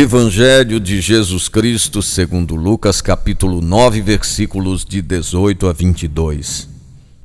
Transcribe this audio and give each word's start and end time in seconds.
Evangelho 0.00 0.78
de 0.78 1.00
Jesus 1.00 1.48
Cristo, 1.48 2.00
segundo 2.00 2.54
Lucas, 2.54 3.00
capítulo 3.00 3.60
9, 3.60 4.00
versículos 4.00 4.84
de 4.84 5.02
18 5.02 5.66
a 5.66 5.72
22. 5.72 6.68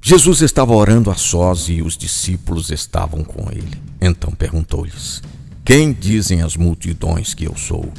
Jesus 0.02 0.41
estava 0.41 0.73
orando 0.73 1.12
a 1.12 1.13
sós 1.13 1.70
e 1.70 1.83
os 1.83 1.96
discípulos 1.96 2.71
estavam 2.71 3.23
com 3.23 3.51
ele. 3.51 3.78
Então 4.01 4.31
perguntou-lhes: 4.31 5.21
Quem 5.64 5.93
dizem 5.93 6.41
as 6.41 6.57
multidões 6.57 7.36
que 7.36 7.46
eu 7.46 7.55
sou? 7.55 7.93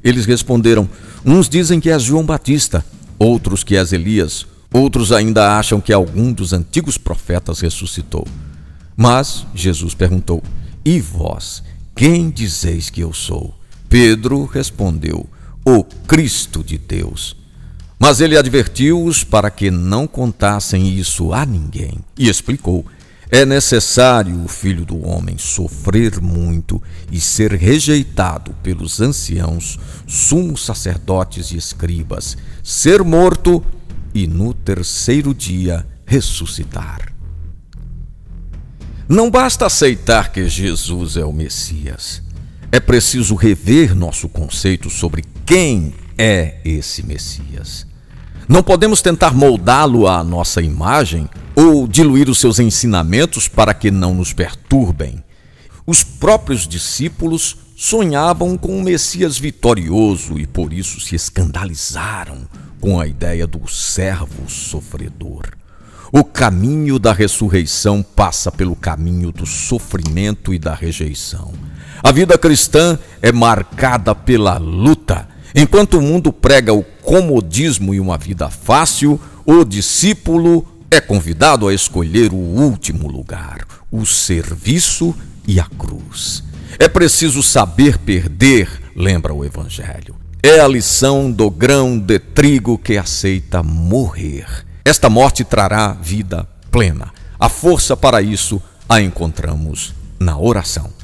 Eles 0.00 0.26
responderam: 0.26 0.88
Uns 1.26 1.48
dizem 1.48 1.80
que 1.80 1.90
és 1.90 2.00
João 2.00 2.24
Batista, 2.24 2.84
outros 3.18 3.64
que 3.64 3.76
és 3.76 3.92
Elias, 3.92 4.46
outros 4.72 5.10
ainda 5.10 5.58
acham 5.58 5.80
que 5.80 5.92
algum 5.92 6.32
dos 6.32 6.52
antigos 6.52 6.96
profetas 6.96 7.58
ressuscitou. 7.58 8.24
Mas 8.96 9.44
Jesus 9.56 9.92
perguntou: 9.92 10.40
E 10.84 11.00
vós, 11.00 11.64
quem 11.96 12.30
dizeis 12.30 12.88
que 12.90 13.00
eu 13.00 13.12
sou? 13.12 13.58
Pedro 13.90 14.44
respondeu: 14.44 15.28
O 15.66 15.82
Cristo 15.82 16.62
de 16.62 16.78
Deus. 16.78 17.36
Mas 17.98 18.20
ele 18.20 18.38
advertiu-os 18.38 19.24
para 19.24 19.50
que 19.50 19.68
não 19.68 20.06
contassem 20.06 20.94
isso 20.94 21.34
a 21.34 21.44
ninguém 21.44 21.98
e 22.16 22.28
explicou: 22.28 22.86
É 23.28 23.44
necessário 23.44 24.44
o 24.44 24.46
filho 24.46 24.84
do 24.84 25.04
homem 25.04 25.36
sofrer 25.36 26.20
muito 26.20 26.80
e 27.10 27.20
ser 27.20 27.52
rejeitado 27.52 28.54
pelos 28.62 29.00
anciãos, 29.00 29.76
sumos 30.06 30.64
sacerdotes 30.64 31.50
e 31.50 31.56
escribas, 31.56 32.38
ser 32.62 33.02
morto 33.02 33.60
e 34.14 34.28
no 34.28 34.54
terceiro 34.54 35.34
dia 35.34 35.84
ressuscitar. 36.06 37.12
Não 39.08 39.28
basta 39.28 39.66
aceitar 39.66 40.30
que 40.30 40.48
Jesus 40.48 41.16
é 41.16 41.24
o 41.24 41.32
Messias. 41.32 42.29
É 42.72 42.78
preciso 42.78 43.34
rever 43.34 43.96
nosso 43.96 44.28
conceito 44.28 44.88
sobre 44.88 45.24
quem 45.44 45.92
é 46.16 46.58
esse 46.64 47.04
Messias. 47.04 47.84
Não 48.48 48.62
podemos 48.62 49.02
tentar 49.02 49.34
moldá-lo 49.34 50.06
à 50.06 50.22
nossa 50.22 50.62
imagem 50.62 51.28
ou 51.56 51.88
diluir 51.88 52.30
os 52.30 52.38
seus 52.38 52.60
ensinamentos 52.60 53.48
para 53.48 53.74
que 53.74 53.90
não 53.90 54.14
nos 54.14 54.32
perturbem. 54.32 55.22
Os 55.84 56.04
próprios 56.04 56.68
discípulos 56.68 57.56
sonhavam 57.76 58.56
com 58.56 58.78
um 58.78 58.82
Messias 58.82 59.36
vitorioso 59.36 60.38
e 60.38 60.46
por 60.46 60.72
isso 60.72 61.00
se 61.00 61.16
escandalizaram 61.16 62.46
com 62.80 63.00
a 63.00 63.06
ideia 63.06 63.48
do 63.48 63.66
servo 63.68 64.48
sofredor. 64.48 65.48
O 66.12 66.22
caminho 66.22 67.00
da 67.00 67.12
ressurreição 67.12 68.00
passa 68.02 68.52
pelo 68.52 68.76
caminho 68.76 69.32
do 69.32 69.46
sofrimento 69.46 70.54
e 70.54 70.58
da 70.58 70.74
rejeição. 70.74 71.52
A 72.02 72.12
vida 72.12 72.38
cristã 72.38 72.98
é 73.20 73.30
marcada 73.30 74.14
pela 74.14 74.58
luta. 74.58 75.28
Enquanto 75.54 75.98
o 75.98 76.02
mundo 76.02 76.32
prega 76.32 76.72
o 76.72 76.82
comodismo 76.82 77.92
e 77.92 78.00
uma 78.00 78.16
vida 78.16 78.48
fácil, 78.48 79.20
o 79.44 79.64
discípulo 79.64 80.66
é 80.90 81.00
convidado 81.00 81.68
a 81.68 81.74
escolher 81.74 82.32
o 82.32 82.36
último 82.36 83.08
lugar, 83.08 83.66
o 83.90 84.06
serviço 84.06 85.14
e 85.46 85.60
a 85.60 85.64
cruz. 85.64 86.42
É 86.78 86.88
preciso 86.88 87.42
saber 87.42 87.98
perder, 87.98 88.68
lembra 88.96 89.34
o 89.34 89.44
Evangelho. 89.44 90.16
É 90.42 90.60
a 90.60 90.68
lição 90.68 91.30
do 91.30 91.50
grão 91.50 91.98
de 91.98 92.18
trigo 92.18 92.78
que 92.78 92.96
aceita 92.96 93.62
morrer. 93.62 94.46
Esta 94.84 95.10
morte 95.10 95.44
trará 95.44 95.92
vida 95.92 96.48
plena. 96.70 97.12
A 97.38 97.48
força 97.48 97.96
para 97.96 98.22
isso 98.22 98.60
a 98.88 99.00
encontramos 99.00 99.94
na 100.18 100.38
oração. 100.38 100.99